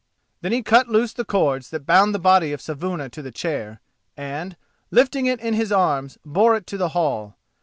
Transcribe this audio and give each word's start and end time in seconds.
Then 0.41 0.51
he 0.51 0.63
cut 0.63 0.87
loose 0.87 1.13
the 1.13 1.23
cords 1.23 1.69
that 1.69 1.85
bound 1.85 2.15
the 2.15 2.17
body 2.17 2.51
of 2.53 2.59
Saevuna 2.59 3.07
to 3.09 3.21
the 3.21 3.29
chair, 3.29 3.79
and, 4.17 4.57
lifting 4.89 5.27
it 5.27 5.39
in 5.39 5.53
his 5.53 5.71
arms, 5.71 6.17
bore 6.25 6.55
it 6.55 6.65
to 6.65 6.77
the 6.77 6.89
hall. 6.97 7.35